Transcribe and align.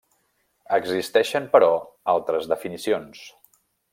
Existeixen, 0.77 1.45
però, 1.57 1.69
altres 2.15 2.51
definicions. 2.55 3.23